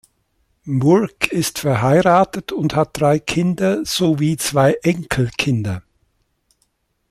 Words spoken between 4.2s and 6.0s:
zwei Enkelkinder.